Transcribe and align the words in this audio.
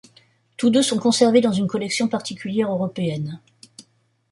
Tous 0.57 0.71
deux 0.71 0.81
sont 0.81 0.97
conservés 0.97 1.41
dans 1.41 1.51
une 1.51 1.67
collection 1.67 2.07
particulière 2.07 2.71
européenne. 2.71 3.39